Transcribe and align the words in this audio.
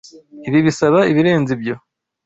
Ibi 0.47 0.59
bisaba 0.67 0.99
ibirenze 1.11 1.49
ibyo. 1.57 1.75